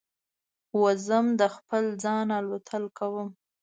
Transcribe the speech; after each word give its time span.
وزم 0.81 1.25
د 1.39 1.41
خپل 1.55 1.83
ځانه 2.03 2.33
الوتل 2.41 2.83
کوم 2.97 3.27